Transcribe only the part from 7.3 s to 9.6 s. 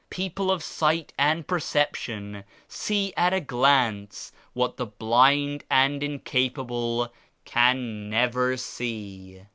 can never see."